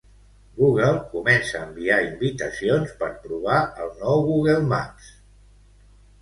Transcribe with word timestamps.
Google 0.59 0.95
comença 1.09 1.59
a 1.59 1.67
enviar 1.71 1.97
invitacions 2.05 2.95
per 3.03 3.11
provar 3.27 3.59
el 3.85 3.93
nou 4.01 4.25
Google 4.31 4.65
Maps. 4.73 5.13